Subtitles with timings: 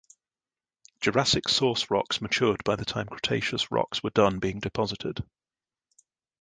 [1.03, 5.23] Jurassic source rocks matured by the time Cretaceous rocks were done being deposited.